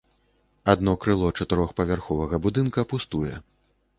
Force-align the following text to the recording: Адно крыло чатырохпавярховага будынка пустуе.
Адно 0.71 0.95
крыло 1.03 1.27
чатырохпавярховага 1.41 2.41
будынка 2.45 2.87
пустуе. 2.95 3.35